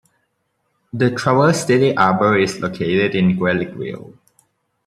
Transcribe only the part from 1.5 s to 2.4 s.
City Harbor